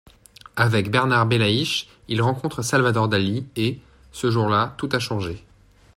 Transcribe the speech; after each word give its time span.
Avec 0.55 0.89
Bernard 0.89 1.27
Bellaïche 1.27 1.87
il 2.07 2.23
rencontre 2.23 2.63
Salvador 2.63 3.07
Dalí 3.07 3.45
et, 3.55 3.79
ce 4.11 4.31
jour 4.31 4.49
là 4.49 4.73
tout 4.79 4.89
a 4.93 4.97
changé. 4.99 5.45